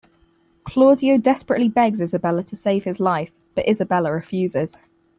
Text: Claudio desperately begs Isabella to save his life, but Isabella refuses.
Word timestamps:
Claudio 0.63 1.19
desperately 1.19 1.69
begs 1.69 2.01
Isabella 2.01 2.41
to 2.45 2.55
save 2.55 2.85
his 2.85 2.99
life, 2.99 3.33
but 3.53 3.69
Isabella 3.69 4.11
refuses. 4.11 4.75